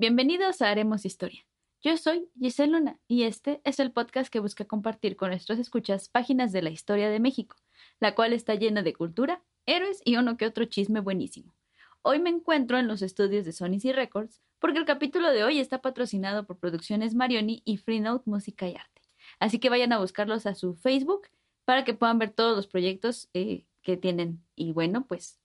Bienvenidos 0.00 0.62
a 0.62 0.70
Haremos 0.70 1.04
Historia. 1.04 1.44
Yo 1.82 1.94
soy 1.98 2.30
Giselle 2.40 2.72
Luna 2.72 2.98
y 3.06 3.24
este 3.24 3.60
es 3.64 3.80
el 3.80 3.92
podcast 3.92 4.32
que 4.32 4.40
busca 4.40 4.64
compartir 4.64 5.14
con 5.14 5.28
nuestros 5.28 5.58
escuchas 5.58 6.08
páginas 6.08 6.52
de 6.52 6.62
la 6.62 6.70
historia 6.70 7.10
de 7.10 7.20
México, 7.20 7.56
la 8.00 8.14
cual 8.14 8.32
está 8.32 8.54
llena 8.54 8.82
de 8.82 8.94
cultura, 8.94 9.42
héroes 9.66 10.00
y 10.02 10.16
uno 10.16 10.38
que 10.38 10.46
otro 10.46 10.64
chisme 10.64 11.00
buenísimo. 11.00 11.54
Hoy 12.00 12.18
me 12.18 12.30
encuentro 12.30 12.78
en 12.78 12.88
los 12.88 13.02
estudios 13.02 13.44
de 13.44 13.52
Sony 13.52 13.78
C 13.78 13.92
Records 13.92 14.40
porque 14.58 14.78
el 14.78 14.86
capítulo 14.86 15.30
de 15.32 15.44
hoy 15.44 15.60
está 15.60 15.82
patrocinado 15.82 16.46
por 16.46 16.58
Producciones 16.58 17.14
Marioni 17.14 17.60
y 17.66 17.76
Freenote 17.76 18.30
Música 18.30 18.66
y 18.68 18.76
Arte. 18.76 19.02
Así 19.38 19.58
que 19.58 19.68
vayan 19.68 19.92
a 19.92 19.98
buscarlos 19.98 20.46
a 20.46 20.54
su 20.54 20.76
Facebook 20.76 21.28
para 21.66 21.84
que 21.84 21.92
puedan 21.92 22.18
ver 22.18 22.30
todos 22.30 22.56
los 22.56 22.68
proyectos 22.68 23.28
eh, 23.34 23.66
que 23.82 23.98
tienen. 23.98 24.42
Y 24.56 24.72
bueno, 24.72 25.04
pues 25.06 25.38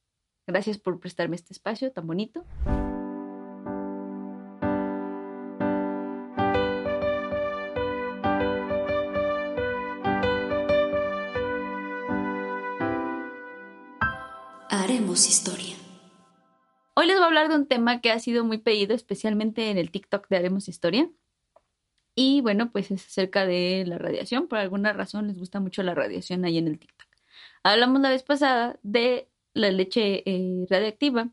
gracias 0.47 0.77
por 0.77 1.01
prestarme 1.01 1.35
este 1.35 1.51
espacio 1.51 1.91
tan 1.91 2.07
bonito. 2.07 2.45
Historia. 15.23 15.75
Hoy 16.93 17.07
les 17.07 17.15
voy 17.15 17.23
a 17.23 17.27
hablar 17.27 17.47
de 17.47 17.55
un 17.55 17.67
tema 17.67 18.01
que 18.01 18.11
ha 18.11 18.19
sido 18.19 18.43
muy 18.43 18.57
pedido, 18.57 18.93
especialmente 18.93 19.69
en 19.69 19.77
el 19.77 19.89
TikTok 19.89 20.27
de 20.27 20.35
Haremos 20.35 20.67
Historia. 20.67 21.09
Y 22.15 22.41
bueno, 22.41 22.71
pues 22.71 22.91
es 22.91 23.05
acerca 23.05 23.45
de 23.45 23.85
la 23.87 23.97
radiación. 23.97 24.47
Por 24.49 24.59
alguna 24.59 24.91
razón 24.91 25.27
les 25.27 25.39
gusta 25.39 25.61
mucho 25.61 25.83
la 25.83 25.95
radiación 25.95 26.43
ahí 26.43 26.57
en 26.57 26.67
el 26.67 26.79
TikTok. 26.79 27.07
Hablamos 27.63 28.01
la 28.01 28.09
vez 28.09 28.23
pasada 28.23 28.77
de 28.83 29.29
la 29.53 29.71
leche 29.71 30.23
eh, 30.29 30.65
radiactiva 30.69 31.29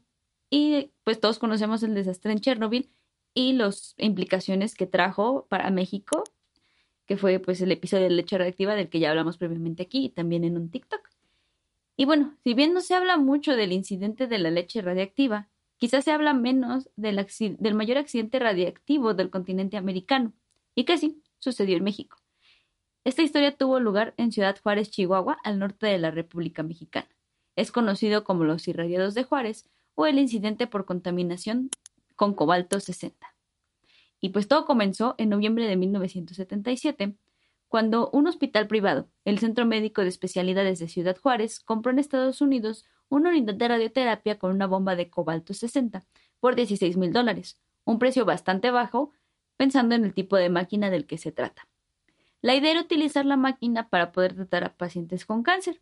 y 0.48 0.92
pues 1.02 1.18
todos 1.18 1.40
conocemos 1.40 1.82
el 1.82 1.94
desastre 1.94 2.30
en 2.30 2.38
Chernobyl 2.38 2.88
y 3.34 3.54
las 3.54 3.94
implicaciones 3.98 4.76
que 4.76 4.86
trajo 4.86 5.46
para 5.48 5.70
México, 5.70 6.22
que 7.06 7.16
fue 7.16 7.40
pues 7.40 7.60
el 7.60 7.72
episodio 7.72 8.04
de 8.04 8.10
leche 8.10 8.38
radiactiva 8.38 8.76
del 8.76 8.88
que 8.88 9.00
ya 9.00 9.10
hablamos 9.10 9.38
previamente 9.38 9.82
aquí 9.82 10.04
y 10.04 10.08
también 10.10 10.44
en 10.44 10.56
un 10.56 10.70
TikTok. 10.70 11.11
Y 11.96 12.04
bueno, 12.04 12.36
si 12.42 12.54
bien 12.54 12.72
no 12.72 12.80
se 12.80 12.94
habla 12.94 13.16
mucho 13.16 13.54
del 13.54 13.72
incidente 13.72 14.26
de 14.26 14.38
la 14.38 14.50
leche 14.50 14.80
radiactiva, 14.80 15.48
quizás 15.76 16.04
se 16.04 16.12
habla 16.12 16.32
menos 16.32 16.90
del, 16.96 17.16
mayor 17.74 17.98
accidente 17.98 18.38
radiactivo 18.38 19.14
del 19.14 19.30
continente 19.30 19.76
americano, 19.76 20.32
y 20.74 20.84
que 20.84 20.96
sí, 20.96 21.22
sucedió 21.38 21.76
en 21.76 21.84
México. 21.84 22.18
Esta 23.04 23.22
historia 23.22 23.56
tuvo 23.56 23.80
lugar 23.80 24.14
en 24.16 24.32
Ciudad 24.32 24.56
Juárez, 24.62 24.90
Chihuahua, 24.90 25.38
al 25.42 25.58
norte 25.58 25.86
de 25.86 25.98
la 25.98 26.10
República 26.10 26.62
Mexicana. 26.62 27.08
Es 27.56 27.72
conocido 27.72 28.24
como 28.24 28.44
los 28.44 28.66
irradiados 28.68 29.14
de 29.14 29.24
Juárez 29.24 29.68
o 29.94 30.06
el 30.06 30.18
incidente 30.18 30.66
por 30.66 30.86
contaminación 30.86 31.68
con 32.16 32.34
cobalto 32.34 32.78
60. 32.78 33.34
Y 34.20 34.28
pues 34.28 34.46
todo 34.46 34.64
comenzó 34.64 35.16
en 35.18 35.30
noviembre 35.30 35.66
de 35.66 35.76
1977, 35.76 37.16
cuando 37.72 38.10
un 38.10 38.26
hospital 38.26 38.66
privado, 38.66 39.08
el 39.24 39.38
Centro 39.38 39.64
Médico 39.64 40.02
de 40.02 40.08
Especialidades 40.08 40.78
de 40.78 40.88
Ciudad 40.88 41.16
Juárez, 41.16 41.58
compró 41.58 41.90
en 41.90 41.98
Estados 41.98 42.42
Unidos 42.42 42.84
una 43.08 43.30
unidad 43.30 43.54
de 43.54 43.66
radioterapia 43.66 44.38
con 44.38 44.50
una 44.50 44.66
bomba 44.66 44.94
de 44.94 45.08
cobalto 45.08 45.54
60 45.54 46.04
por 46.38 46.54
16 46.54 46.98
mil 46.98 47.14
dólares, 47.14 47.58
un 47.86 47.98
precio 47.98 48.26
bastante 48.26 48.70
bajo 48.70 49.12
pensando 49.56 49.94
en 49.94 50.04
el 50.04 50.12
tipo 50.12 50.36
de 50.36 50.50
máquina 50.50 50.90
del 50.90 51.06
que 51.06 51.16
se 51.16 51.32
trata. 51.32 51.66
La 52.42 52.54
idea 52.54 52.72
era 52.72 52.82
utilizar 52.82 53.24
la 53.24 53.38
máquina 53.38 53.88
para 53.88 54.12
poder 54.12 54.34
tratar 54.34 54.64
a 54.64 54.76
pacientes 54.76 55.24
con 55.24 55.42
cáncer. 55.42 55.80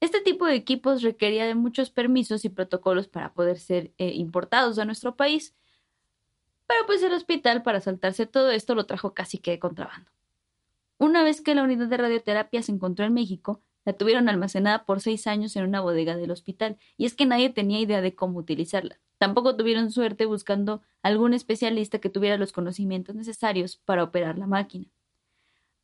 Este 0.00 0.20
tipo 0.20 0.46
de 0.46 0.56
equipos 0.56 1.02
requería 1.02 1.46
de 1.46 1.54
muchos 1.54 1.90
permisos 1.90 2.44
y 2.44 2.48
protocolos 2.48 3.06
para 3.06 3.34
poder 3.34 3.60
ser 3.60 3.92
eh, 3.98 4.14
importados 4.14 4.80
a 4.80 4.84
nuestro 4.84 5.14
país, 5.14 5.54
pero 6.66 6.86
pues 6.86 7.04
el 7.04 7.12
hospital 7.12 7.62
para 7.62 7.80
saltarse 7.80 8.26
todo 8.26 8.50
esto 8.50 8.74
lo 8.74 8.86
trajo 8.86 9.14
casi 9.14 9.38
que 9.38 9.52
de 9.52 9.60
contrabando. 9.60 10.10
Una 10.98 11.22
vez 11.22 11.40
que 11.40 11.54
la 11.54 11.62
unidad 11.62 11.86
de 11.86 11.96
radioterapia 11.96 12.62
se 12.62 12.72
encontró 12.72 13.04
en 13.04 13.14
México, 13.14 13.62
la 13.84 13.92
tuvieron 13.92 14.28
almacenada 14.28 14.84
por 14.84 15.00
seis 15.00 15.26
años 15.26 15.54
en 15.56 15.64
una 15.64 15.80
bodega 15.80 16.16
del 16.16 16.32
hospital, 16.32 16.76
y 16.96 17.06
es 17.06 17.14
que 17.14 17.24
nadie 17.24 17.50
tenía 17.50 17.80
idea 17.80 18.00
de 18.02 18.14
cómo 18.14 18.38
utilizarla. 18.38 19.00
Tampoco 19.18 19.56
tuvieron 19.56 19.90
suerte 19.90 20.26
buscando 20.26 20.82
algún 21.02 21.34
especialista 21.34 22.00
que 22.00 22.10
tuviera 22.10 22.36
los 22.36 22.52
conocimientos 22.52 23.14
necesarios 23.14 23.76
para 23.76 24.02
operar 24.02 24.38
la 24.38 24.46
máquina. 24.46 24.86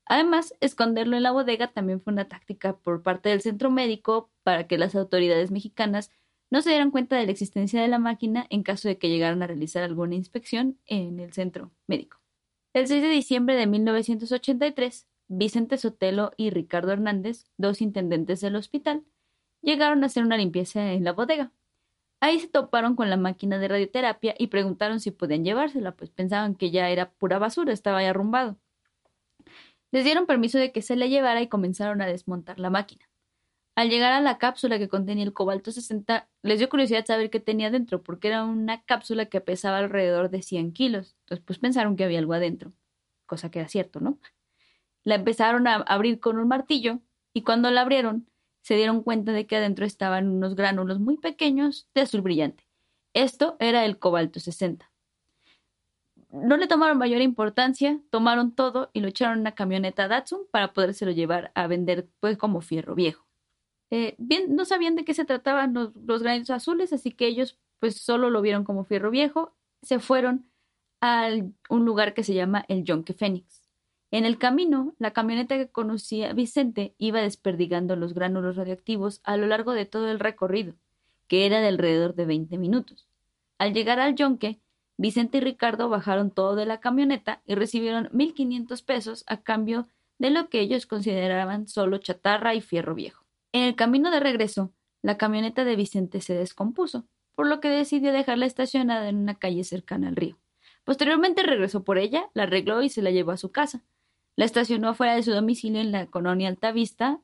Además, 0.06 0.54
esconderlo 0.60 1.16
en 1.16 1.22
la 1.22 1.30
bodega 1.30 1.68
también 1.68 2.00
fue 2.00 2.12
una 2.12 2.28
táctica 2.28 2.76
por 2.76 3.02
parte 3.02 3.30
del 3.30 3.40
centro 3.40 3.70
médico 3.70 4.30
para 4.42 4.66
que 4.66 4.78
las 4.78 4.94
autoridades 4.94 5.50
mexicanas 5.50 6.10
no 6.50 6.60
se 6.60 6.70
dieran 6.70 6.90
cuenta 6.90 7.16
de 7.16 7.24
la 7.24 7.32
existencia 7.32 7.80
de 7.80 7.88
la 7.88 7.98
máquina 7.98 8.46
en 8.50 8.62
caso 8.62 8.88
de 8.88 8.98
que 8.98 9.08
llegaran 9.08 9.42
a 9.42 9.46
realizar 9.46 9.82
alguna 9.82 10.14
inspección 10.14 10.78
en 10.86 11.20
el 11.20 11.32
centro 11.32 11.72
médico. 11.86 12.23
El 12.74 12.88
6 12.88 13.02
de 13.02 13.08
diciembre 13.08 13.54
de 13.54 13.68
1983, 13.68 15.06
Vicente 15.28 15.78
Sotelo 15.78 16.32
y 16.36 16.50
Ricardo 16.50 16.90
Hernández, 16.90 17.46
dos 17.56 17.80
intendentes 17.80 18.40
del 18.40 18.56
hospital, 18.56 19.04
llegaron 19.62 20.02
a 20.02 20.06
hacer 20.06 20.24
una 20.24 20.36
limpieza 20.36 20.92
en 20.92 21.04
la 21.04 21.12
bodega. 21.12 21.52
Ahí 22.18 22.40
se 22.40 22.48
toparon 22.48 22.96
con 22.96 23.10
la 23.10 23.16
máquina 23.16 23.58
de 23.58 23.68
radioterapia 23.68 24.34
y 24.36 24.48
preguntaron 24.48 24.98
si 24.98 25.12
podían 25.12 25.44
llevársela, 25.44 25.92
pues 25.92 26.10
pensaban 26.10 26.56
que 26.56 26.72
ya 26.72 26.90
era 26.90 27.12
pura 27.12 27.38
basura, 27.38 27.72
estaba 27.72 28.02
ya 28.02 28.10
arrumbado. 28.10 28.58
Les 29.92 30.02
dieron 30.02 30.26
permiso 30.26 30.58
de 30.58 30.72
que 30.72 30.82
se 30.82 30.96
la 30.96 31.06
llevara 31.06 31.42
y 31.42 31.48
comenzaron 31.48 32.02
a 32.02 32.06
desmontar 32.06 32.58
la 32.58 32.70
máquina. 32.70 33.08
Al 33.76 33.90
llegar 33.90 34.12
a 34.12 34.20
la 34.20 34.38
cápsula 34.38 34.78
que 34.78 34.88
contenía 34.88 35.24
el 35.24 35.32
cobalto 35.32 35.72
60, 35.72 36.28
les 36.42 36.58
dio 36.58 36.68
curiosidad 36.68 37.04
saber 37.04 37.28
qué 37.28 37.40
tenía 37.40 37.70
dentro, 37.70 38.02
porque 38.02 38.28
era 38.28 38.44
una 38.44 38.82
cápsula 38.84 39.26
que 39.26 39.40
pesaba 39.40 39.78
alrededor 39.78 40.30
de 40.30 40.42
100 40.42 40.72
kilos. 40.72 41.16
Entonces, 41.20 41.44
pues 41.44 41.58
pensaron 41.58 41.96
que 41.96 42.04
había 42.04 42.20
algo 42.20 42.34
adentro, 42.34 42.72
cosa 43.26 43.50
que 43.50 43.58
era 43.58 43.68
cierto, 43.68 43.98
¿no? 43.98 44.18
La 45.02 45.16
empezaron 45.16 45.66
a 45.66 45.76
abrir 45.76 46.20
con 46.20 46.38
un 46.38 46.48
martillo 46.48 47.00
y 47.32 47.42
cuando 47.42 47.70
la 47.70 47.80
abrieron, 47.80 48.28
se 48.62 48.76
dieron 48.76 49.02
cuenta 49.02 49.32
de 49.32 49.46
que 49.46 49.56
adentro 49.56 49.84
estaban 49.84 50.28
unos 50.28 50.54
gránulos 50.54 51.00
muy 51.00 51.18
pequeños 51.18 51.88
de 51.94 52.02
azul 52.02 52.22
brillante. 52.22 52.64
Esto 53.12 53.56
era 53.58 53.84
el 53.84 53.98
cobalto 53.98 54.40
60. 54.40 54.90
No 56.30 56.56
le 56.56 56.66
tomaron 56.66 56.96
mayor 56.98 57.22
importancia, 57.22 58.00
tomaron 58.10 58.54
todo 58.54 58.90
y 58.92 59.00
lo 59.00 59.08
echaron 59.08 59.34
en 59.34 59.40
una 59.40 59.54
camioneta 59.54 60.08
Datsun 60.08 60.46
para 60.50 60.72
podérselo 60.72 61.10
llevar 61.10 61.52
a 61.54 61.66
vender 61.66 62.08
pues 62.20 62.38
como 62.38 62.60
fierro 62.60 62.94
viejo. 62.94 63.24
Eh, 63.90 64.14
bien, 64.18 64.54
no 64.54 64.64
sabían 64.64 64.96
de 64.96 65.04
qué 65.04 65.14
se 65.14 65.24
trataban 65.24 65.74
los, 65.74 66.22
granitos 66.22 66.50
azules, 66.50 66.92
así 66.92 67.12
que 67.12 67.26
ellos 67.26 67.58
pues 67.78 68.00
solo 68.00 68.30
lo 68.30 68.40
vieron 68.40 68.64
como 68.64 68.84
fierro 68.84 69.10
viejo, 69.10 69.54
se 69.82 69.98
fueron 69.98 70.50
a 71.00 71.28
un 71.68 71.84
lugar 71.84 72.14
que 72.14 72.24
se 72.24 72.34
llama 72.34 72.64
el 72.68 72.84
Yonke 72.84 73.12
Fénix. 73.12 73.62
En 74.10 74.24
el 74.24 74.38
camino, 74.38 74.94
la 74.98 75.12
camioneta 75.12 75.56
que 75.56 75.68
conocía 75.68 76.32
Vicente 76.32 76.94
iba 76.98 77.20
desperdigando 77.20 77.96
los 77.96 78.14
gránulos 78.14 78.56
radioactivos 78.56 79.20
a 79.24 79.36
lo 79.36 79.46
largo 79.46 79.72
de 79.72 79.86
todo 79.86 80.10
el 80.10 80.20
recorrido, 80.20 80.74
que 81.26 81.46
era 81.46 81.60
de 81.60 81.68
alrededor 81.68 82.14
de 82.14 82.24
20 82.24 82.56
minutos. 82.58 83.08
Al 83.58 83.74
llegar 83.74 84.00
al 84.00 84.14
Yonke, 84.14 84.60
Vicente 84.96 85.38
y 85.38 85.40
Ricardo 85.40 85.88
bajaron 85.88 86.30
todo 86.30 86.54
de 86.54 86.66
la 86.66 86.80
camioneta 86.80 87.42
y 87.44 87.54
recibieron 87.54 88.08
1.500 88.10 88.84
pesos 88.84 89.24
a 89.26 89.42
cambio 89.42 89.88
de 90.18 90.30
lo 90.30 90.48
que 90.48 90.60
ellos 90.60 90.86
consideraban 90.86 91.66
solo 91.66 91.98
chatarra 91.98 92.54
y 92.54 92.60
fierro 92.60 92.94
viejo. 92.94 93.23
En 93.54 93.62
el 93.62 93.76
camino 93.76 94.10
de 94.10 94.18
regreso, 94.18 94.72
la 95.00 95.16
camioneta 95.16 95.64
de 95.64 95.76
Vicente 95.76 96.20
se 96.20 96.34
descompuso, 96.34 97.06
por 97.36 97.46
lo 97.46 97.60
que 97.60 97.68
decidió 97.68 98.12
dejarla 98.12 98.46
estacionada 98.46 99.08
en 99.08 99.14
una 99.16 99.36
calle 99.36 99.62
cercana 99.62 100.08
al 100.08 100.16
río. 100.16 100.36
Posteriormente 100.82 101.44
regresó 101.44 101.84
por 101.84 101.96
ella, 101.96 102.28
la 102.34 102.42
arregló 102.42 102.82
y 102.82 102.88
se 102.88 103.00
la 103.00 103.12
llevó 103.12 103.30
a 103.30 103.36
su 103.36 103.52
casa. 103.52 103.84
La 104.34 104.44
estacionó 104.44 104.92
fuera 104.94 105.14
de 105.14 105.22
su 105.22 105.30
domicilio 105.30 105.80
en 105.80 105.92
la 105.92 106.06
colonia 106.06 106.48
Altavista, 106.48 107.20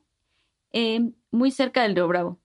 eh, 0.71 1.11
muy 1.31 1.51
cerca 1.51 1.83
del 1.83 1.95
río 1.95 2.07
Bravo. 2.07 2.39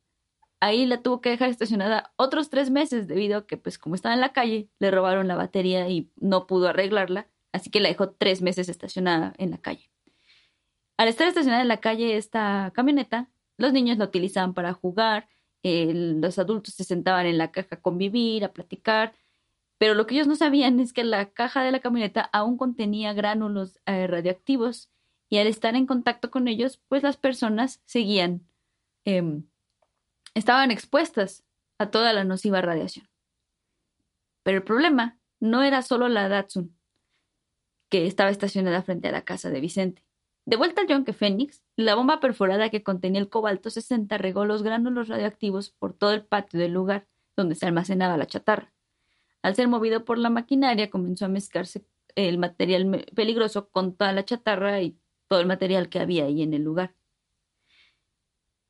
Ahí 0.59 0.85
la 0.85 1.01
tuvo 1.01 1.21
que 1.21 1.31
dejar 1.31 1.51
estacionada 1.51 2.13
otros 2.17 2.51
tres 2.51 2.71
meses 2.71 3.07
debido 3.07 3.39
a 3.39 3.47
que, 3.47 3.57
pues 3.57 3.79
como 3.79 3.95
estaba 3.95 4.17
en 4.17 4.21
la 4.21 4.33
calle, 4.33 4.69
le 4.81 4.91
robaron 4.91 5.29
la 5.29 5.37
batería 5.37 5.89
y 5.89 6.11
no 6.17 6.49
pudo 6.49 6.67
arreglarla, 6.67 7.29
así 7.53 7.71
que 7.71 7.79
la 7.79 7.89
dejó 7.89 8.11
tres 8.11 8.43
meses 8.43 8.69
estacionada 8.69 9.33
en 9.39 9.53
la 9.53 9.59
calle. 9.59 9.93
Al 10.97 11.07
estar 11.07 11.29
estacionada 11.29 11.63
en 11.63 11.69
la 11.69 11.81
calle 11.81 12.17
esta 12.17 12.73
camioneta, 12.75 13.31
los 13.59 13.73
niños 13.73 13.99
la 13.99 14.05
utilizaban 14.07 14.55
para 14.55 14.73
jugar, 14.75 15.29
los 15.63 16.39
adultos 16.39 16.75
se 16.75 16.85
sentaban 16.85 17.27
en 17.27 17.39
la 17.39 17.51
caja 17.51 17.77
a 17.77 17.81
convivir, 17.81 18.45
a 18.45 18.53
platicar, 18.53 19.15
Pero 19.79 19.95
lo 19.95 20.07
que 20.07 20.15
ellos 20.15 20.27
no 20.29 20.37
sabían 20.37 20.81
es 20.81 20.93
que 20.93 21.05
la 21.05 21.31
caja 21.33 21.63
de 21.63 21.73
la 21.73 21.81
camioneta 21.81 22.23
aún 22.33 22.57
contenía 22.57 23.13
gránulos 23.13 23.79
eh, 23.87 24.07
radioactivos 24.07 24.91
y 25.29 25.39
al 25.39 25.49
estar 25.49 25.75
en 25.75 25.87
contacto 25.87 26.31
con 26.31 26.49
ellos, 26.49 26.81
pues 26.89 27.03
las 27.03 27.17
personas 27.17 27.83
seguían, 27.85 28.47
em, 29.05 29.45
estaban 30.35 30.71
expuestas 30.71 31.45
a 31.79 31.91
toda 31.91 32.13
la 32.13 32.25
nociva 32.25 32.63
radiación. 32.63 33.09
Pero 34.45 34.59
el 34.59 34.65
problema 34.65 35.19
no 35.41 35.63
era 35.63 35.83
solo 35.83 36.09
la 36.09 36.29
Datsun, 36.29 36.77
que 37.91 38.07
estaba 38.07 38.31
estacionada 38.31 38.83
frente 38.83 39.09
a 39.09 39.13
la 39.13 39.25
casa 39.25 39.51
de 39.51 39.61
Vicente. 39.61 40.06
De 40.47 40.57
vuelta 40.57 40.81
al 40.81 40.87
Yonke 40.87 41.13
Fénix, 41.13 41.65
la 41.75 41.97
bomba 41.97 42.21
perforada 42.21 42.71
que 42.71 42.85
contenía 42.85 43.21
el 43.21 43.29
cobalto 43.29 43.69
60 43.69 44.17
regó 44.17 44.45
los 44.45 44.63
gránulos 44.63 45.09
radioactivos 45.09 45.71
por 45.71 45.93
todo 45.93 46.13
el 46.13 46.25
patio 46.25 46.61
del 46.61 46.73
lugar 46.73 47.09
donde 47.37 47.57
se 47.57 47.67
almacenaba 47.67 48.17
la 48.17 48.27
chatarra. 48.27 48.73
Al 49.43 49.57
ser 49.57 49.67
movido 49.67 50.05
por 50.05 50.19
la 50.19 50.31
maquinaria, 50.31 50.89
comenzó 50.89 51.25
a 51.25 51.29
mezclarse 51.29 51.85
el 52.15 52.39
material 52.39 53.07
peligroso 53.15 53.69
con 53.71 53.95
toda 53.95 54.13
la 54.13 54.25
chatarra 54.25 54.81
y 54.83 54.97
todo 55.27 55.41
el 55.41 55.47
material 55.47 55.89
que 55.89 55.99
había 55.99 56.27
ahí 56.27 56.43
en 56.43 56.55
el 56.55 56.63
lugar. 56.63 56.95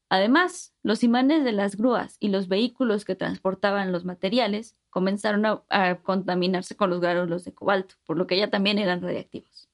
Además, 0.08 0.74
los 0.82 1.02
imanes 1.02 1.44
de 1.44 1.52
las 1.52 1.76
grúas 1.76 2.16
y 2.20 2.28
los 2.28 2.48
vehículos 2.48 3.04
que 3.04 3.16
transportaban 3.16 3.92
los 3.92 4.06
materiales 4.06 4.76
comenzaron 4.88 5.44
a, 5.68 5.96
contaminarse 5.96 6.74
con 6.74 6.88
los 6.88 7.00
gránulos 7.00 7.44
de 7.44 7.52
cobalto, 7.52 7.96
por 8.06 8.16
lo 8.16 8.26
que 8.26 8.38
ya 8.38 8.48
también 8.48 8.78
eran 8.78 9.02
radiactivos. 9.02 9.65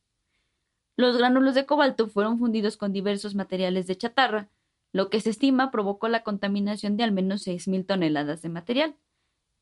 Los 0.96 1.16
gránulos 1.16 1.54
de 1.54 1.66
cobalto 1.66 2.08
fueron 2.08 2.38
fundidos 2.38 2.76
con 2.76 2.92
diversos 2.92 3.34
materiales 3.34 3.86
de 3.86 3.96
chatarra, 3.96 4.50
lo 4.92 5.08
que 5.08 5.20
se 5.20 5.30
estima 5.30 5.70
provocó 5.70 6.08
la 6.08 6.22
contaminación 6.22 6.96
de 6.96 7.04
al 7.04 7.12
menos 7.12 7.46
6.000 7.46 7.86
toneladas 7.86 8.42
de 8.42 8.48
material, 8.50 8.96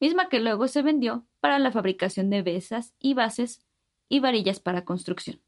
misma 0.00 0.28
que 0.28 0.40
luego 0.40 0.66
se 0.66 0.82
vendió 0.82 1.24
para 1.40 1.58
la 1.58 1.70
fabricación 1.70 2.30
de 2.30 2.42
besas 2.42 2.94
y 2.98 3.14
bases 3.14 3.64
y 4.08 4.20
varillas 4.20 4.58
para 4.58 4.84
construcción. 4.84 5.40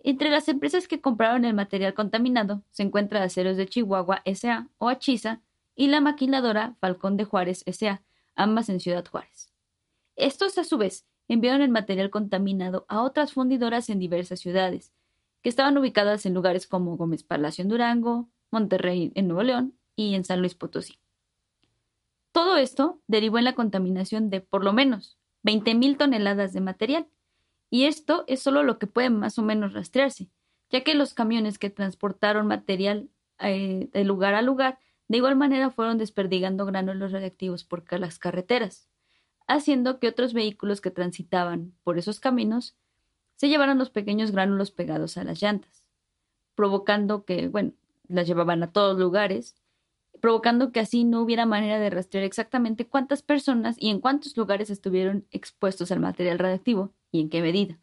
Entre 0.00 0.30
las 0.30 0.48
empresas 0.48 0.88
que 0.88 1.00
compraron 1.00 1.44
el 1.44 1.54
material 1.54 1.94
contaminado 1.94 2.62
se 2.70 2.82
encuentra 2.82 3.22
Aceros 3.22 3.56
de 3.56 3.66
Chihuahua 3.66 4.22
S.A. 4.24 4.68
o 4.78 4.88
Achiza 4.88 5.40
y 5.74 5.88
la 5.88 6.00
maquiladora 6.00 6.76
Falcón 6.80 7.16
de 7.16 7.24
Juárez 7.24 7.62
S.A., 7.66 8.02
ambas 8.34 8.68
en 8.68 8.80
Ciudad 8.80 9.06
Juárez. 9.06 9.52
Estos, 10.16 10.58
a 10.58 10.64
su 10.64 10.78
vez, 10.78 11.06
enviaron 11.28 11.62
el 11.62 11.70
material 11.70 12.10
contaminado 12.10 12.84
a 12.88 13.02
otras 13.02 13.32
fundidoras 13.32 13.90
en 13.90 13.98
diversas 13.98 14.40
ciudades, 14.40 14.92
que 15.42 15.48
estaban 15.48 15.76
ubicadas 15.78 16.26
en 16.26 16.34
lugares 16.34 16.66
como 16.66 16.96
Gómez 16.96 17.22
Palacio 17.22 17.62
en 17.62 17.68
Durango, 17.68 18.28
Monterrey 18.50 19.12
en 19.14 19.28
Nuevo 19.28 19.42
León 19.42 19.74
y 19.94 20.14
en 20.14 20.24
San 20.24 20.40
Luis 20.40 20.54
Potosí. 20.54 20.98
Todo 22.32 22.56
esto 22.56 23.00
derivó 23.06 23.38
en 23.38 23.44
la 23.44 23.54
contaminación 23.54 24.30
de 24.30 24.40
por 24.40 24.64
lo 24.64 24.72
menos 24.72 25.18
20.000 25.44 25.96
toneladas 25.96 26.52
de 26.52 26.60
material, 26.60 27.06
y 27.70 27.84
esto 27.84 28.24
es 28.26 28.40
solo 28.40 28.62
lo 28.62 28.78
que 28.78 28.86
puede 28.86 29.10
más 29.10 29.38
o 29.38 29.42
menos 29.42 29.74
rastrearse, 29.74 30.28
ya 30.70 30.82
que 30.82 30.94
los 30.94 31.14
camiones 31.14 31.58
que 31.58 31.70
transportaron 31.70 32.46
material 32.46 33.10
eh, 33.40 33.88
de 33.92 34.04
lugar 34.04 34.34
a 34.34 34.42
lugar 34.42 34.78
de 35.08 35.16
igual 35.16 35.36
manera 35.36 35.70
fueron 35.70 35.96
desperdigando 35.96 36.66
gránulos 36.66 37.12
radiactivos 37.12 37.64
por 37.64 37.84
las 37.98 38.18
carreteras, 38.18 38.88
haciendo 39.48 39.98
que 39.98 40.08
otros 40.08 40.34
vehículos 40.34 40.80
que 40.80 40.90
transitaban 40.90 41.72
por 41.82 41.98
esos 41.98 42.20
caminos 42.20 42.76
se 43.36 43.48
llevaran 43.48 43.78
los 43.78 43.90
pequeños 43.90 44.30
gránulos 44.30 44.70
pegados 44.70 45.16
a 45.16 45.24
las 45.24 45.42
llantas, 45.42 45.84
provocando 46.54 47.24
que, 47.24 47.48
bueno, 47.48 47.72
las 48.08 48.26
llevaban 48.26 48.62
a 48.62 48.72
todos 48.72 48.98
lugares, 48.98 49.56
provocando 50.20 50.72
que 50.72 50.80
así 50.80 51.04
no 51.04 51.22
hubiera 51.22 51.46
manera 51.46 51.78
de 51.78 51.90
rastrear 51.90 52.24
exactamente 52.24 52.86
cuántas 52.86 53.22
personas 53.22 53.76
y 53.78 53.90
en 53.90 54.00
cuántos 54.00 54.36
lugares 54.36 54.70
estuvieron 54.70 55.26
expuestos 55.30 55.90
al 55.92 56.00
material 56.00 56.38
radiactivo 56.38 56.92
y 57.10 57.20
en 57.20 57.30
qué 57.30 57.40
medida. 57.40 57.78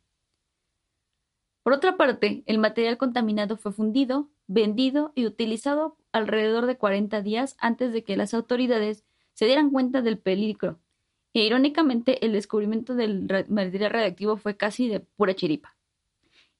Por 1.63 1.73
otra 1.73 1.97
parte, 1.97 2.43
el 2.45 2.59
material 2.59 2.97
contaminado 2.97 3.57
fue 3.57 3.71
fundido, 3.71 4.29
vendido 4.45 5.13
y 5.15 5.25
utilizado 5.25 5.97
alrededor 6.11 6.67
de 6.67 6.77
40 6.77 7.21
días 7.23 7.55
antes 7.59 7.91
de 7.91 8.03
que 8.03 8.17
las 8.17 8.33
autoridades 8.35 9.03
se 9.33 9.45
dieran 9.45 9.71
cuenta 9.71 10.01
del 10.01 10.19
peligro. 10.19 10.79
E 11.35 11.43
irónicamente, 11.43 12.25
el 12.25 12.31
descubrimiento 12.31 12.95
del 12.95 13.27
material 13.49 13.91
radiactivo 13.91 14.37
fue 14.37 14.55
casi 14.55 14.87
de 14.87 15.01
pura 15.01 15.35
chiripa. 15.35 15.75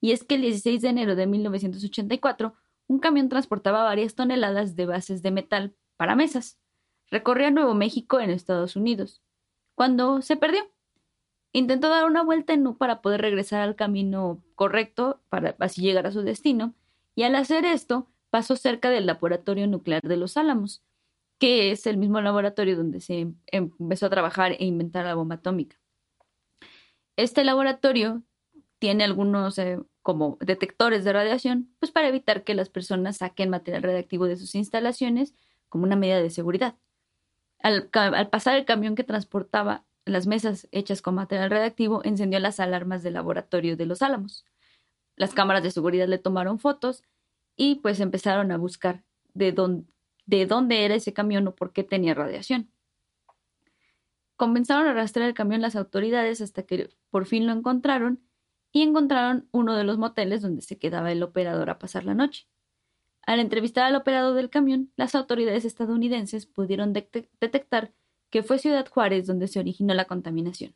Y 0.02 0.12
es 0.12 0.26
que 0.26 0.36
el 0.36 0.42
16 0.42 0.82
de 0.82 0.90
enero 0.90 1.16
de 1.16 1.26
1984, 1.28 2.54
un 2.88 3.00
camión 3.00 3.30
transportaba 3.30 3.84
varias 3.84 4.16
toneladas 4.16 4.76
de 4.76 4.86
bases 4.86 5.24
de 5.24 5.32
metal 5.32 5.74
para 5.96 6.18
mesas. 6.18 6.60
Recorría 7.10 7.52
Nuevo 7.52 7.74
México 7.74 8.20
en 8.20 8.30
Estados 8.30 8.76
Unidos, 8.76 9.22
cuando 9.76 10.22
se 10.22 10.36
perdió. 10.36 10.70
Intentó 11.54 11.88
dar 11.88 12.04
una 12.04 12.22
vuelta 12.22 12.52
en 12.52 12.68
U 12.68 12.76
para 12.76 13.02
poder 13.02 13.22
regresar 13.22 13.62
al 13.62 13.78
camino 13.78 14.44
correcto 14.56 15.22
para 15.30 15.56
así 15.60 15.84
llegar 15.84 16.06
a 16.06 16.12
su 16.12 16.22
destino, 16.22 16.74
y 17.16 17.24
al 17.24 17.36
hacer 17.36 17.64
esto 17.64 18.10
pasó 18.30 18.58
cerca 18.58 18.90
del 18.90 19.06
laboratorio 19.06 19.68
nuclear 19.68 20.02
de 20.02 20.18
Los 20.18 20.36
Álamos, 20.36 20.84
que 21.38 21.72
es 21.72 21.86
el 21.88 21.98
mismo 21.98 22.22
laboratorio 22.22 22.78
donde 22.78 23.02
se 23.02 23.28
empezó 23.48 24.06
a 24.06 24.10
trabajar 24.10 24.54
e 24.54 24.66
inventar 24.66 25.06
la 25.06 25.16
bomba 25.16 25.36
atómica. 25.36 25.78
Este 27.18 27.44
laboratorio 27.44 28.24
tiene 28.80 29.04
algunos 29.04 29.58
eh, 29.58 29.80
como 30.02 30.38
detectores 30.42 31.04
de 31.04 31.14
radiación, 31.14 31.74
pues 31.80 31.92
para 31.92 32.08
evitar 32.08 32.44
que 32.44 32.56
las 32.56 32.70
personas 32.70 33.18
saquen 33.18 33.50
material 33.50 33.84
radiactivo 33.84 34.26
de 34.26 34.38
sus 34.38 34.56
instalaciones 34.56 35.34
como 35.70 35.86
una 35.86 35.96
medida 35.96 36.22
de 36.22 36.30
seguridad. 36.30 36.76
al 37.62 37.90
pasar 38.30 38.58
el 38.58 38.66
camión 38.66 38.96
que 38.96 39.04
transportaba 39.04 39.86
las 40.06 40.28
mesas 40.28 40.68
hechas 40.72 41.02
con 41.02 41.16
material 41.16 41.50
radiactivo 41.50 42.02
encendió 42.04 42.40
las 42.40 42.60
alarmas 42.60 43.02
del 43.02 43.16
laboratorio 43.16 43.76
de 43.76 43.88
los 43.88 44.02
Álamos. 44.04 44.46
Las 45.16 45.34
cámaras 45.34 45.64
de 45.64 45.72
seguridad 45.72 46.08
le 46.08 46.20
tomaron 46.20 46.60
fotos 46.60 47.04
y 47.56 47.76
pues 47.76 48.00
empezaron 48.00 48.52
a 48.52 48.58
buscar 48.58 49.04
de 49.34 49.52
dónde, 49.52 49.86
de 50.26 50.46
dónde 50.46 50.86
era 50.86 50.96
ese 50.96 51.14
camión 51.14 51.48
o 51.48 51.56
por 51.56 51.74
qué 51.74 51.84
tenía 51.84 52.14
radiación. 52.14 52.70
Comenzaron 54.36 54.88
a 54.88 54.94
rastrear 54.94 55.30
el 55.30 55.36
camión 55.36 55.62
las 55.62 55.76
autoridades 55.76 56.42
hasta 56.42 56.64
que 56.64 56.90
por 57.10 57.26
fin 57.26 57.48
lo 57.48 57.54
encontraron 57.54 58.22
y 58.72 58.82
encontraron 58.82 59.48
uno 59.52 59.76
de 59.76 59.86
los 59.86 59.98
moteles 59.98 60.42
donde 60.42 60.62
se 60.62 60.78
quedaba 60.78 61.12
el 61.12 61.24
operador 61.24 61.70
a 61.70 61.80
pasar 61.80 62.04
la 62.04 62.14
noche. 62.14 62.48
Al 63.26 63.40
entrevistar 63.40 63.86
al 63.86 63.96
operador 63.96 64.36
del 64.36 64.50
camión, 64.50 64.92
las 64.98 65.16
autoridades 65.16 65.66
estadounidenses 65.66 66.46
pudieron 66.46 66.94
detectar 66.94 67.94
que 68.30 68.44
fue 68.44 68.60
Ciudad 68.60 68.88
Juárez 68.88 69.26
donde 69.28 69.48
se 69.48 69.60
originó 69.60 69.94
la 69.94 70.06
contaminación. 70.06 70.76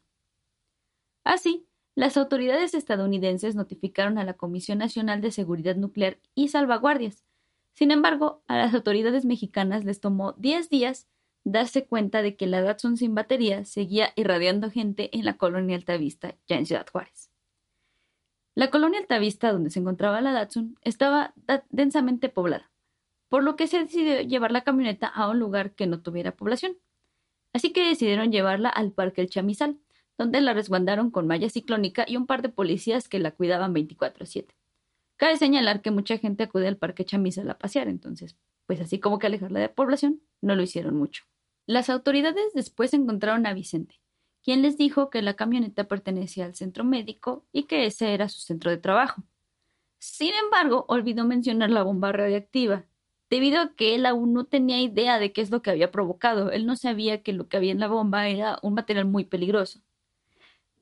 Así, 1.25 1.67
las 1.95 2.15
autoridades 2.15 2.73
estadounidenses 2.73 3.55
notificaron 3.55 4.17
a 4.17 4.23
la 4.23 4.35
Comisión 4.35 4.77
Nacional 4.77 5.19
de 5.19 5.31
Seguridad 5.31 5.75
Nuclear 5.75 6.17
y 6.33 6.47
Salvaguardias. 6.47 7.25
Sin 7.79 7.91
embargo, 7.91 8.43
a 8.47 8.57
las 8.57 8.73
autoridades 8.73 9.23
mexicanas 9.23 9.85
les 9.85 10.01
tomó 10.01 10.33
10 10.33 10.69
días 10.69 11.07
darse 11.45 11.85
cuenta 11.85 12.21
de 12.21 12.35
que 12.35 12.45
la 12.45 12.61
Datsun 12.61 12.97
sin 12.97 13.15
batería 13.15 13.63
seguía 13.63 14.11
irradiando 14.17 14.69
gente 14.69 15.17
en 15.17 15.23
la 15.23 15.37
colonia 15.37 15.77
Altavista, 15.77 16.35
ya 16.45 16.57
en 16.57 16.65
Ciudad 16.65 16.85
Juárez. 16.91 17.31
La 18.53 18.69
colonia 18.69 18.99
Altavista, 18.99 19.53
donde 19.53 19.69
se 19.69 19.79
encontraba 19.79 20.19
la 20.19 20.33
Datsun, 20.33 20.77
estaba 20.81 21.33
densamente 21.69 22.27
poblada, 22.27 22.69
por 23.29 23.45
lo 23.45 23.55
que 23.55 23.67
se 23.67 23.79
decidió 23.79 24.19
llevar 24.23 24.51
la 24.51 24.65
camioneta 24.65 25.07
a 25.07 25.29
un 25.29 25.39
lugar 25.39 25.71
que 25.71 25.87
no 25.87 26.01
tuviera 26.01 26.35
población. 26.35 26.75
Así 27.53 27.71
que 27.71 27.87
decidieron 27.87 28.29
llevarla 28.29 28.67
al 28.67 28.91
Parque 28.91 29.21
El 29.21 29.29
Chamizal, 29.29 29.79
donde 30.17 30.41
la 30.41 30.53
resguardaron 30.53 31.11
con 31.11 31.27
malla 31.27 31.49
ciclónica 31.49 32.03
y 32.05 32.17
un 32.17 32.27
par 32.27 32.41
de 32.41 32.49
policías 32.49 33.07
que 33.07 33.19
la 33.19 33.31
cuidaban 33.31 33.73
24/7. 33.73 34.58
Cabe 35.19 35.35
señalar 35.35 35.81
que 35.81 35.91
mucha 35.91 36.17
gente 36.17 36.43
acude 36.43 36.69
al 36.69 36.77
Parque 36.77 37.03
Chamizal 37.03 37.49
a 37.49 37.57
pasear, 37.57 37.89
entonces, 37.89 38.37
pues 38.65 38.79
así 38.79 38.99
como 38.99 39.19
que 39.19 39.27
alejarla 39.27 39.59
de 39.59 39.65
la 39.65 39.73
población, 39.73 40.21
no 40.39 40.55
lo 40.55 40.61
hicieron 40.61 40.95
mucho. 40.95 41.25
Las 41.65 41.89
autoridades 41.89 42.53
después 42.53 42.93
encontraron 42.93 43.45
a 43.45 43.53
Vicente, 43.53 43.99
quien 44.41 44.61
les 44.61 44.77
dijo 44.77 45.09
que 45.09 45.21
la 45.21 45.33
camioneta 45.33 45.89
pertenecía 45.89 46.45
al 46.45 46.55
centro 46.55 46.85
médico 46.85 47.43
y 47.51 47.63
que 47.63 47.85
ese 47.85 48.13
era 48.13 48.29
su 48.29 48.39
centro 48.39 48.71
de 48.71 48.77
trabajo. 48.77 49.21
Sin 49.97 50.33
embargo, 50.35 50.85
olvidó 50.87 51.25
mencionar 51.25 51.69
la 51.69 51.83
bomba 51.83 52.13
radiactiva, 52.13 52.85
debido 53.29 53.59
a 53.59 53.73
que 53.75 53.95
él 53.95 54.05
aún 54.05 54.31
no 54.31 54.45
tenía 54.45 54.79
idea 54.79 55.19
de 55.19 55.33
qué 55.33 55.41
es 55.41 55.51
lo 55.51 55.61
que 55.61 55.71
había 55.71 55.91
provocado. 55.91 56.49
Él 56.49 56.65
no 56.65 56.77
sabía 56.77 57.23
que 57.23 57.33
lo 57.33 57.49
que 57.49 57.57
había 57.57 57.73
en 57.73 57.81
la 57.81 57.89
bomba 57.89 58.29
era 58.29 58.57
un 58.61 58.73
material 58.73 59.03
muy 59.03 59.25
peligroso. 59.25 59.81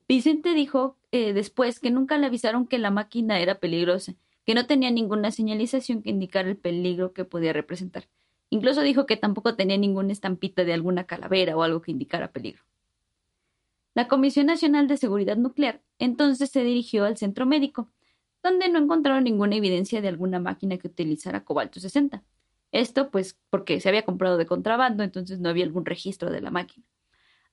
Vicente 0.06 0.54
dijo 0.54 0.96
eh, 1.10 1.32
después 1.32 1.80
que 1.80 1.90
nunca 1.90 2.16
le 2.18 2.26
avisaron 2.26 2.68
que 2.68 2.78
la 2.78 2.92
máquina 2.92 3.40
era 3.40 3.56
peligrosa, 3.56 4.14
que 4.48 4.54
no 4.54 4.64
tenía 4.64 4.90
ninguna 4.90 5.30
señalización 5.30 6.00
que 6.00 6.08
indicara 6.08 6.48
el 6.48 6.56
peligro 6.56 7.12
que 7.12 7.26
podía 7.26 7.52
representar. 7.52 8.08
Incluso 8.48 8.80
dijo 8.80 9.04
que 9.04 9.18
tampoco 9.18 9.56
tenía 9.56 9.76
ninguna 9.76 10.10
estampita 10.10 10.64
de 10.64 10.72
alguna 10.72 11.04
calavera 11.04 11.54
o 11.54 11.62
algo 11.62 11.82
que 11.82 11.90
indicara 11.90 12.32
peligro. 12.32 12.62
La 13.92 14.08
Comisión 14.08 14.46
Nacional 14.46 14.88
de 14.88 14.96
Seguridad 14.96 15.36
Nuclear 15.36 15.82
entonces 15.98 16.48
se 16.48 16.64
dirigió 16.64 17.04
al 17.04 17.18
centro 17.18 17.44
médico, 17.44 17.90
donde 18.42 18.70
no 18.70 18.78
encontraron 18.78 19.24
ninguna 19.24 19.54
evidencia 19.54 20.00
de 20.00 20.08
alguna 20.08 20.40
máquina 20.40 20.78
que 20.78 20.88
utilizara 20.88 21.44
cobalto 21.44 21.78
60. 21.78 22.22
Esto 22.72 23.10
pues 23.10 23.38
porque 23.50 23.82
se 23.82 23.90
había 23.90 24.06
comprado 24.06 24.38
de 24.38 24.46
contrabando, 24.46 25.02
entonces 25.04 25.40
no 25.40 25.50
había 25.50 25.66
algún 25.66 25.84
registro 25.84 26.30
de 26.30 26.40
la 26.40 26.50
máquina. 26.50 26.86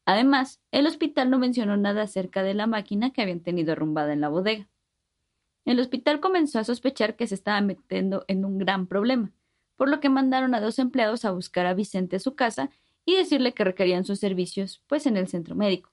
Además, 0.06 0.62
el 0.72 0.88
hospital 0.88 1.30
no 1.30 1.40
mencionó 1.40 1.76
nada 1.76 2.04
acerca 2.04 2.42
de 2.42 2.54
la 2.54 2.68
máquina 2.68 3.12
que 3.12 3.22
habían 3.22 3.42
tenido 3.42 3.74
arrumbada 3.74 4.14
en 4.14 4.22
la 4.22 4.30
bodega. 4.30 4.70
El 5.66 5.80
hospital 5.80 6.20
comenzó 6.20 6.60
a 6.60 6.64
sospechar 6.64 7.16
que 7.16 7.28
se 7.28 7.36
estaba 7.36 7.60
metiendo 7.62 8.24
en 8.28 8.46
un 8.46 8.60
gran 8.60 8.86
problema, 8.86 9.32
por 9.76 9.90
lo 9.90 10.00
que 10.00 10.10
mandaron 10.10 10.54
a 10.54 10.62
dos 10.62 10.80
empleados 10.80 11.26
a 11.26 11.32
buscar 11.32 11.66
a 11.66 11.74
Vicente 11.74 12.18
a 12.18 12.20
su 12.20 12.36
casa 12.36 12.70
y 13.04 13.16
decirle 13.16 13.54
que 13.54 13.64
requerían 13.64 14.06
sus 14.06 14.20
servicios, 14.20 14.84
pues 14.88 15.06
en 15.06 15.18
el 15.18 15.28
centro 15.28 15.56
médico. 15.56 15.92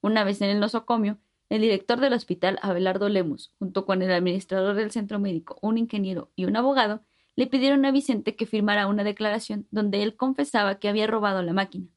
Una 0.00 0.24
vez 0.24 0.40
en 0.40 0.48
el 0.50 0.58
nosocomio, 0.58 1.18
el 1.50 1.60
director 1.60 2.00
del 2.00 2.14
hospital, 2.14 2.58
Abelardo 2.62 3.08
Lemus, 3.08 3.52
junto 3.58 3.84
con 3.84 4.02
el 4.02 4.12
administrador 4.12 4.74
del 4.74 4.90
centro 4.90 5.18
médico, 5.18 5.58
un 5.60 5.78
ingeniero 5.78 6.30
y 6.34 6.46
un 6.46 6.56
abogado, 6.56 7.02
le 7.36 7.46
pidieron 7.46 7.84
a 7.84 7.90
Vicente 7.90 8.36
que 8.36 8.46
firmara 8.46 8.86
una 8.86 9.04
declaración 9.04 9.66
donde 9.70 10.02
él 10.02 10.16
confesaba 10.16 10.78
que 10.78 10.88
había 10.88 11.06
robado 11.06 11.42
la 11.42 11.52
máquina. 11.52 11.88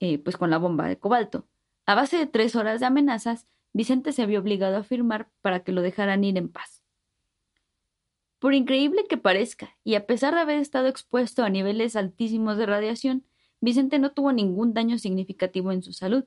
Eh, 0.00 0.18
pues 0.18 0.36
con 0.36 0.50
la 0.50 0.58
bomba 0.58 0.86
de 0.86 0.98
cobalto. 0.98 1.46
A 1.86 1.94
base 1.94 2.16
de 2.16 2.26
tres 2.26 2.56
horas 2.56 2.80
de 2.80 2.86
amenazas, 2.86 3.46
Vicente 3.72 4.12
se 4.12 4.22
había 4.22 4.38
obligado 4.38 4.76
a 4.76 4.82
firmar 4.82 5.30
para 5.40 5.64
que 5.64 5.72
lo 5.72 5.82
dejaran 5.82 6.24
ir 6.24 6.36
en 6.36 6.48
paz. 6.48 6.82
Por 8.38 8.54
increíble 8.54 9.06
que 9.08 9.16
parezca, 9.16 9.76
y 9.84 9.94
a 9.94 10.06
pesar 10.06 10.34
de 10.34 10.40
haber 10.40 10.58
estado 10.58 10.88
expuesto 10.88 11.44
a 11.44 11.48
niveles 11.48 11.94
altísimos 11.94 12.56
de 12.56 12.66
radiación, 12.66 13.24
Vicente 13.60 14.00
no 14.00 14.10
tuvo 14.10 14.32
ningún 14.32 14.74
daño 14.74 14.98
significativo 14.98 15.70
en 15.70 15.82
su 15.82 15.92
salud. 15.92 16.24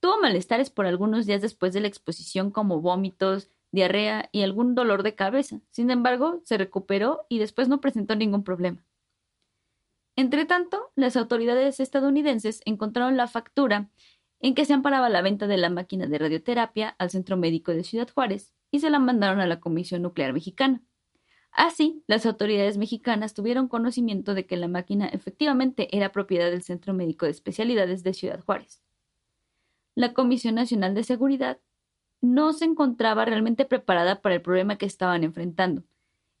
Tuvo 0.00 0.18
malestares 0.18 0.70
por 0.70 0.86
algunos 0.86 1.26
días 1.26 1.42
después 1.42 1.74
de 1.74 1.82
la 1.82 1.88
exposición 1.88 2.50
como 2.50 2.80
vómitos, 2.80 3.50
diarrea 3.70 4.30
y 4.32 4.42
algún 4.42 4.74
dolor 4.74 5.02
de 5.02 5.14
cabeza. 5.14 5.60
Sin 5.70 5.90
embargo, 5.90 6.40
se 6.44 6.56
recuperó 6.56 7.26
y 7.28 7.38
después 7.38 7.68
no 7.68 7.80
presentó 7.80 8.16
ningún 8.16 8.44
problema. 8.44 8.82
Entretanto, 10.16 10.90
las 10.94 11.16
autoridades 11.16 11.80
estadounidenses 11.80 12.62
encontraron 12.64 13.16
la 13.16 13.28
factura 13.28 13.90
en 14.42 14.54
que 14.54 14.64
se 14.64 14.74
amparaba 14.74 15.08
la 15.08 15.22
venta 15.22 15.46
de 15.46 15.56
la 15.56 15.70
máquina 15.70 16.06
de 16.06 16.18
radioterapia 16.18 16.96
al 16.98 17.10
Centro 17.10 17.36
Médico 17.36 17.72
de 17.72 17.84
Ciudad 17.84 18.08
Juárez 18.12 18.52
y 18.72 18.80
se 18.80 18.90
la 18.90 18.98
mandaron 18.98 19.40
a 19.40 19.46
la 19.46 19.60
Comisión 19.60 20.02
Nuclear 20.02 20.32
Mexicana. 20.32 20.82
Así, 21.52 22.02
las 22.06 22.26
autoridades 22.26 22.76
mexicanas 22.76 23.34
tuvieron 23.34 23.68
conocimiento 23.68 24.34
de 24.34 24.46
que 24.46 24.56
la 24.56 24.68
máquina 24.68 25.06
efectivamente 25.06 25.96
era 25.96 26.10
propiedad 26.10 26.50
del 26.50 26.62
Centro 26.62 26.92
Médico 26.92 27.26
de 27.26 27.30
Especialidades 27.32 28.02
de 28.02 28.14
Ciudad 28.14 28.40
Juárez. 28.40 28.82
La 29.94 30.12
Comisión 30.12 30.56
Nacional 30.56 30.94
de 30.94 31.04
Seguridad 31.04 31.60
no 32.20 32.52
se 32.52 32.64
encontraba 32.64 33.24
realmente 33.24 33.64
preparada 33.64 34.22
para 34.22 34.34
el 34.34 34.42
problema 34.42 34.76
que 34.76 34.86
estaban 34.86 35.22
enfrentando. 35.22 35.84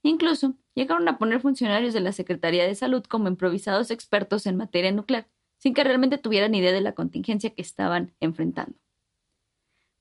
Incluso 0.02 0.54
llegaron 0.74 1.06
a 1.08 1.18
poner 1.18 1.40
funcionarios 1.40 1.94
de 1.94 2.00
la 2.00 2.12
Secretaría 2.12 2.64
de 2.64 2.74
Salud 2.74 3.04
como 3.04 3.28
improvisados 3.28 3.90
expertos 3.90 4.46
en 4.46 4.56
materia 4.56 4.90
nuclear, 4.90 5.28
sin 5.62 5.74
que 5.74 5.84
realmente 5.84 6.18
tuvieran 6.18 6.56
idea 6.56 6.72
de 6.72 6.80
la 6.80 6.90
contingencia 6.90 7.50
que 7.50 7.62
estaban 7.62 8.12
enfrentando. 8.18 8.74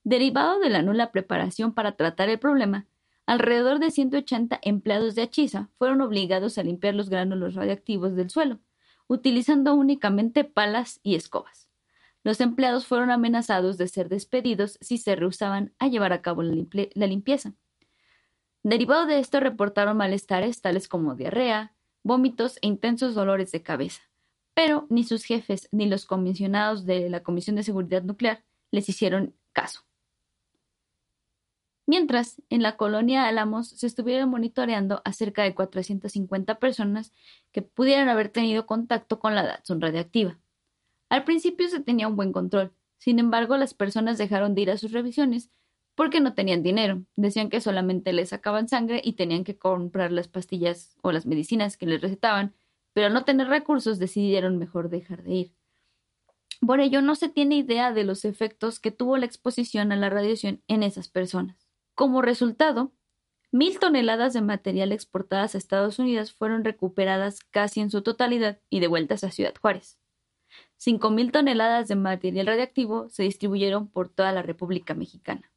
Derivado 0.04 0.60
de 0.60 0.72
la 0.72 0.82
nula 0.82 1.12
preparación 1.12 1.72
para 1.76 1.92
tratar 1.92 2.30
el 2.30 2.40
problema, 2.40 2.88
alrededor 3.28 3.78
de 3.78 3.92
180 3.92 4.60
empleados 4.64 5.14
de 5.14 5.22
Achisa 5.22 5.70
fueron 5.78 6.02
obligados 6.02 6.58
a 6.58 6.64
limpiar 6.64 6.96
los 6.96 7.12
gránulos 7.12 7.54
radiactivos 7.54 8.16
del 8.16 8.32
suelo, 8.32 8.58
utilizando 9.06 9.76
únicamente 9.76 10.44
palas 10.44 11.00
y 11.04 11.14
escobas. 11.14 11.70
Los 12.24 12.42
empleados 12.42 12.88
fueron 12.88 13.12
amenazados 13.12 13.78
de 13.78 13.88
ser 13.88 14.10
despedidos 14.10 14.80
si 14.82 14.98
se 14.98 15.16
rehusaban 15.16 15.76
a 15.78 15.88
llevar 15.90 16.12
a 16.12 16.24
cabo 16.24 16.42
la 16.42 17.06
limpieza. 17.06 17.54
Derivado 18.64 19.06
de 19.06 19.20
esto 19.20 19.40
reportaron 19.40 19.96
malestares 19.96 20.60
tales 20.60 20.88
como 20.88 21.14
diarrea, 21.14 21.76
vómitos 22.02 22.58
e 22.64 22.68
intensos 22.68 23.14
dolores 23.14 23.52
de 23.52 23.62
cabeza. 23.62 24.11
Pero 24.54 24.88
ni 24.90 25.04
sus 25.04 25.24
jefes 25.24 25.68
ni 25.72 25.88
los 25.88 26.06
comisionados 26.06 26.86
de 26.86 27.10
la 27.10 27.24
Comisión 27.24 27.56
de 27.56 27.64
Seguridad 27.64 28.04
Nuclear 28.04 28.44
les 28.72 28.90
hicieron 28.90 29.36
caso. 29.54 29.82
Mientras, 31.88 32.42
en 32.50 32.62
la 32.62 32.78
colonia 32.78 33.28
Álamos 33.28 33.70
se 33.70 33.88
estuvieron 33.88 34.30
monitoreando 34.30 35.02
a 35.04 35.14
cerca 35.14 35.44
de 35.44 35.54
450 35.54 36.60
personas 36.60 37.12
que 37.52 37.62
pudieran 37.62 38.08
haber 38.08 38.30
tenido 38.30 38.66
contacto 38.66 39.20
con 39.20 39.36
la 39.36 39.44
Datsun 39.44 39.82
radiactiva. 39.82 40.40
Al 41.10 41.26
principio 41.26 41.68
se 41.68 41.82
tenía 41.82 42.08
un 42.08 42.16
buen 42.16 42.32
control, 42.32 42.72
sin 42.98 43.20
embargo 43.20 43.58
las 43.58 43.74
personas 43.74 44.18
dejaron 44.18 44.56
de 44.56 44.62
ir 44.62 44.72
a 44.72 44.78
sus 44.78 44.94
revisiones 44.94 45.50
porque 45.96 46.22
no 46.22 46.34
tenían 46.34 46.64
dinero. 46.64 47.04
Decían 47.18 47.50
que 47.50 47.60
solamente 47.60 48.14
les 48.14 48.30
sacaban 48.30 48.70
sangre 48.70 49.02
y 49.04 49.14
tenían 49.14 49.44
que 49.44 49.58
comprar 49.58 50.12
las 50.12 50.28
pastillas 50.28 50.96
o 51.02 51.12
las 51.12 51.26
medicinas 51.26 51.76
que 51.76 51.88
les 51.88 52.02
recetaban, 52.02 52.56
pero 52.94 53.08
al 53.08 53.14
no 53.14 53.24
tener 53.24 53.48
recursos 53.48 54.00
decidieron 54.00 54.58
mejor 54.58 54.90
dejar 54.90 55.24
de 55.24 55.34
ir. 55.34 55.56
Por 56.66 56.80
ello 56.80 57.02
no 57.02 57.16
se 57.16 57.28
tiene 57.28 57.56
idea 57.56 57.92
de 57.92 58.04
los 58.04 58.24
efectos 58.24 58.80
que 58.80 58.92
tuvo 58.92 59.18
la 59.18 59.26
exposición 59.26 59.92
a 59.92 59.96
la 59.96 60.10
radiación 60.10 60.62
en 60.68 60.84
esas 60.84 61.08
personas. 61.08 61.68
Como 61.96 62.22
resultado, 62.22 62.92
mil 63.52 63.80
toneladas 63.80 64.34
de 64.34 64.42
material 64.42 64.92
exportadas 64.92 65.56
a 65.56 65.58
Estados 65.58 65.98
Unidos 65.98 66.34
fueron 66.34 66.64
recuperadas 66.64 67.40
casi 67.50 67.80
en 67.82 67.90
su 67.90 68.04
totalidad 68.04 68.60
y 68.70 68.80
devueltas 68.80 69.24
a 69.24 69.32
Ciudad 69.32 69.56
Juárez. 69.60 69.98
Cinco 70.78 71.10
mil 71.10 71.32
toneladas 71.32 71.88
de 71.88 71.96
material 71.96 72.48
radiactivo 72.48 73.10
se 73.10 73.24
distribuyeron 73.24 73.88
por 73.88 74.10
toda 74.10 74.32
la 74.32 74.42
República 74.42 74.94
Mexicana. 74.94 75.52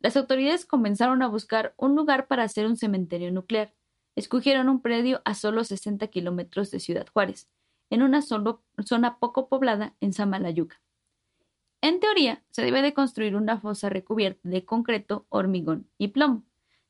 Las 0.00 0.16
autoridades 0.16 0.66
comenzaron 0.66 1.22
a 1.22 1.28
buscar 1.28 1.74
un 1.76 1.96
lugar 1.96 2.26
para 2.26 2.42
hacer 2.42 2.66
un 2.66 2.76
cementerio 2.76 3.32
nuclear. 3.32 3.74
Escogieron 4.16 4.68
un 4.68 4.80
predio 4.80 5.22
a 5.24 5.34
solo 5.34 5.64
60 5.64 6.06
kilómetros 6.08 6.70
de 6.70 6.80
Ciudad 6.80 7.06
Juárez, 7.12 7.48
en 7.90 8.02
una 8.02 8.22
zona 8.22 9.18
poco 9.18 9.48
poblada 9.48 9.94
en 10.00 10.12
Samalayuca. 10.12 10.80
En 11.80 12.00
teoría, 12.00 12.42
se 12.50 12.62
debe 12.62 12.80
de 12.80 12.94
construir 12.94 13.36
una 13.36 13.60
fosa 13.60 13.90
recubierta 13.90 14.48
de 14.48 14.64
concreto, 14.64 15.26
hormigón 15.28 15.90
y 15.98 16.08
plomo. 16.08 16.42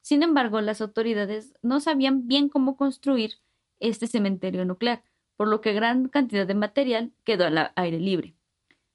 Sin 0.02 0.22
embargo, 0.22 0.60
las 0.60 0.80
autoridades 0.80 1.54
no 1.62 1.80
sabían 1.80 2.28
bien 2.28 2.48
cómo 2.48 2.76
construir 2.76 3.40
este 3.80 4.06
cementerio 4.06 4.64
nuclear, 4.64 5.02
por 5.36 5.48
lo 5.48 5.60
que 5.60 5.72
gran 5.72 6.08
cantidad 6.08 6.46
de 6.46 6.54
material 6.54 7.12
quedó 7.24 7.46
al 7.46 7.72
aire 7.74 7.98
libre. 7.98 8.36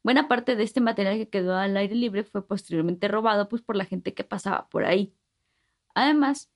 Buena 0.04 0.28
parte 0.28 0.56
de 0.56 0.64
este 0.64 0.80
material 0.80 1.18
que 1.18 1.28
quedó 1.28 1.58
al 1.58 1.76
aire 1.76 1.96
libre 1.96 2.24
fue 2.24 2.48
posteriormente 2.48 3.08
robado 3.08 3.50
pues, 3.50 3.62
por 3.62 3.76
la 3.76 3.86
gente 3.86 4.14
que 4.14 4.24
pasaba 4.24 4.70
por 4.70 4.86
ahí. 4.86 5.14
Además, 5.94 6.50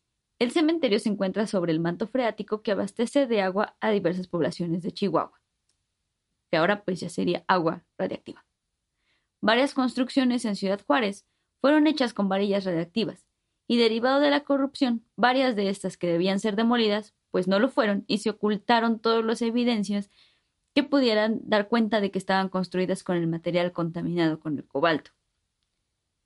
el 0.44 0.52
cementerio 0.52 1.00
se 1.00 1.10
encuentra 1.10 1.48
sobre 1.48 1.72
el 1.72 1.80
manto 1.80 2.08
freático 2.08 2.62
que 2.62 2.72
abastece 2.72 3.28
de 3.28 3.42
agua 3.42 3.76
a 3.80 3.92
diversas 3.92 4.28
poblaciones 4.28 4.84
de 4.84 4.92
Chihuahua, 4.92 5.42
que 6.52 6.58
ahora 6.58 6.84
pues 6.84 7.00
ya 7.00 7.10
sería 7.10 7.44
agua 7.48 7.84
radiactiva. 7.98 8.46
Varias 9.42 9.74
construcciones 9.74 10.46
en 10.46 10.56
Ciudad 10.56 10.82
Juárez 10.86 11.26
fueron 11.62 11.88
hechas 11.88 12.14
con 12.14 12.30
varillas 12.30 12.66
radiactivas, 12.66 13.26
y 13.68 13.78
derivado 13.78 14.20
de 14.20 14.30
la 14.30 14.44
corrupción, 14.44 15.06
varias 15.16 15.56
de 15.56 15.70
estas 15.70 15.98
que 15.98 16.08
debían 16.08 16.40
ser 16.40 16.56
demolidas, 16.56 17.14
pues 17.32 17.48
no 17.48 17.60
lo 17.60 17.70
fueron 17.70 18.04
y 18.08 18.20
se 18.20 18.30
ocultaron 18.30 19.00
todas 19.00 19.24
las 19.24 19.42
evidencias 19.42 20.12
que 20.76 20.84
pudieran 20.84 21.40
dar 21.44 21.70
cuenta 21.70 22.02
de 22.02 22.12
que 22.12 22.20
estaban 22.20 22.50
construidas 22.50 23.04
con 23.04 23.16
el 23.16 23.28
material 23.28 23.72
contaminado 23.72 24.40
con 24.40 24.58
el 24.58 24.66
cobalto. 24.66 25.12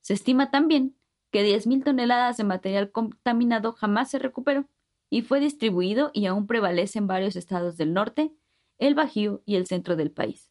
Se 0.02 0.14
estima 0.14 0.52
también 0.52 0.96
que 1.38 1.46
10.000 1.46 1.84
toneladas 1.84 2.38
de 2.38 2.44
material 2.44 2.92
contaminado 2.92 3.72
jamás 3.72 4.10
se 4.10 4.18
recuperó 4.18 4.66
y 5.08 5.22
fue 5.22 5.40
distribuido 5.40 6.10
y 6.12 6.26
aún 6.26 6.48
prevalece 6.48 6.98
en 6.98 7.06
varios 7.06 7.36
estados 7.36 7.78
del 7.78 7.94
norte, 7.94 8.34
el 8.80 8.96
Bajío 8.96 9.44
y 9.46 9.56
el 9.56 9.68
centro 9.68 9.96
del 9.96 10.10
país. 10.10 10.50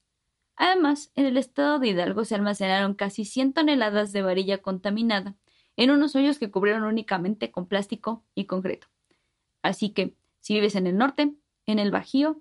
Además, 0.54 1.10
en 1.16 1.26
el 1.26 1.38
estado 1.38 1.80
de 1.80 1.88
Hidalgo 1.88 2.24
se 2.24 2.36
almacenaron 2.36 2.94
casi 2.94 3.24
100 3.24 3.54
toneladas 3.54 4.12
de 4.12 4.22
varilla 4.22 4.58
contaminada 4.58 5.34
en 5.76 5.90
unos 5.90 6.14
hoyos 6.14 6.38
que 6.38 6.52
cubrieron 6.52 6.84
únicamente 6.84 7.50
con 7.50 7.66
plástico 7.66 8.22
y 8.36 8.44
concreto. 8.44 8.86
Así 9.62 9.90
que, 9.90 10.14
si 10.38 10.54
vives 10.54 10.76
en 10.76 10.86
el 10.86 10.96
norte, 10.96 11.34
en 11.66 11.80
el 11.80 11.90
Bajío, 11.90 12.40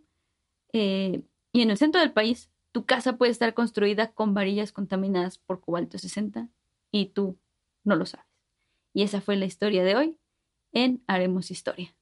eh, 0.71 1.23
y 1.51 1.63
en 1.63 1.71
el 1.71 1.79
centro 1.79 1.99
del 1.99 2.13
país, 2.13 2.51
tu 2.71 2.85
casa 2.85 3.17
puede 3.17 3.31
estar 3.31 3.55
construida 3.55 4.11
con 4.11 4.35
varillas 4.35 4.71
contaminadas 4.71 5.39
por 5.39 5.61
cobalto 5.61 5.97
60 5.97 6.47
y 6.91 7.07
tú 7.07 7.39
no 7.83 7.95
lo 7.95 8.05
sabes. 8.05 8.34
Y 8.95 9.03
esa 9.03 9.19
fue 9.19 9.35
la 9.35 9.43
historia 9.43 9.83
de 9.83 9.93
hoy 9.97 10.17
en 10.71 11.03
Haremos 11.05 11.51
Historia. 11.51 11.93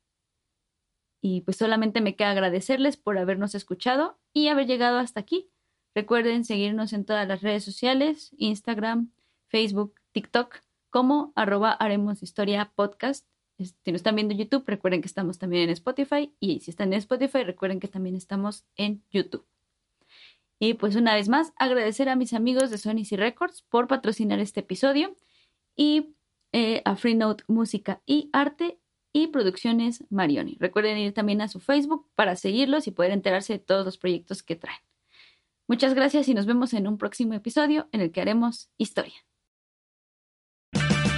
Y 1.22 1.42
pues 1.42 1.58
solamente 1.58 2.02
me 2.02 2.16
queda 2.16 2.30
agradecerles 2.30 2.98
por 2.98 3.18
habernos 3.18 3.56
escuchado 3.56 4.20
y 4.32 4.50
haber 4.50 4.68
llegado 4.68 5.00
hasta 5.00 5.20
aquí. 5.20 5.50
Recuerden 5.96 6.46
seguirnos 6.46 6.94
en 6.94 7.04
todas 7.04 7.28
las 7.28 7.42
redes 7.42 7.64
sociales, 7.64 8.30
Instagram, 8.38 9.12
Facebook, 9.48 9.96
TikTok, 10.12 10.58
como 10.92 11.34
arroba 11.36 11.72
Haremos 11.72 12.22
Historia 12.22 12.72
Podcast. 12.76 13.28
Si 13.58 13.92
nos 13.92 13.96
están 13.96 14.16
viendo 14.16 14.36
YouTube, 14.36 14.64
recuerden 14.68 15.02
que 15.02 15.08
estamos 15.08 15.40
también 15.40 15.64
en 15.64 15.70
Spotify. 15.72 16.32
Y 16.40 16.60
si 16.60 16.70
están 16.70 16.94
en 16.94 17.00
Spotify, 17.00 17.44
recuerden 17.44 17.80
que 17.80 17.88
también 17.88 18.16
estamos 18.16 18.66
en 18.76 19.04
YouTube. 19.10 19.48
Y 20.60 20.76
pues 20.76 20.96
una 20.96 21.16
vez 21.16 21.28
más, 21.28 21.54
agradecer 21.56 22.08
a 22.08 22.16
mis 22.16 22.34
amigos 22.34 22.70
de 22.70 22.78
Sony 22.78 23.04
y 23.10 23.16
Records 23.16 23.64
por 23.64 23.88
patrocinar 23.88 24.40
este 24.40 24.60
episodio. 24.60 25.16
Y 25.76 26.14
eh, 26.54 26.82
a 26.86 26.96
Freenote 26.96 27.44
Música 27.48 28.02
y 28.06 28.30
Arte 28.32 28.80
y 29.12 29.28
Producciones 29.28 30.06
Marioni. 30.10 30.58
Recuerden 30.60 30.98
ir 30.98 31.14
también 31.14 31.42
a 31.42 31.48
su 31.48 31.60
Facebook 31.60 32.08
para 32.16 32.36
seguirlos 32.36 32.88
y 32.88 32.92
poder 32.92 33.12
enterarse 33.12 33.54
de 33.54 33.60
todos 33.60 33.86
los 33.86 33.98
proyectos 33.98 34.44
que 34.44 34.56
traen. 34.56 34.80
Muchas 35.68 35.94
gracias 35.94 36.28
y 36.28 36.34
nos 36.34 36.46
vemos 36.46 36.74
en 36.74 36.88
un 36.88 36.98
próximo 36.98 37.34
episodio 37.34 37.88
en 37.92 38.02
el 38.02 38.12
que 38.12 38.22
haremos 38.22 38.70
historia. 38.78 39.16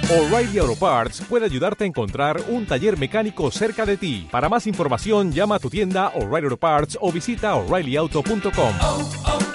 O'Reilly 0.08 0.58
Auto 0.58 0.76
Parts 0.76 1.20
puede 1.28 1.46
ayudarte 1.46 1.82
a 1.82 1.86
encontrar 1.88 2.40
un 2.48 2.64
taller 2.64 2.96
mecánico 2.96 3.50
cerca 3.50 3.84
de 3.84 3.96
ti. 3.96 4.28
Para 4.30 4.48
más 4.48 4.68
información, 4.68 5.32
llama 5.32 5.56
a 5.56 5.58
tu 5.58 5.68
tienda 5.68 6.10
O'Reilly 6.14 6.44
Auto 6.44 6.56
Parts 6.58 6.96
o 7.00 7.10
visita 7.10 7.56
oreillyauto.com. 7.56 9.45